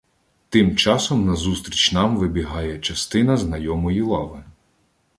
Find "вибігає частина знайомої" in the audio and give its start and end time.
2.17-4.01